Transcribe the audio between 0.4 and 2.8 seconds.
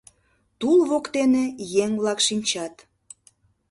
Тул воктене еҥ-влак шинчат.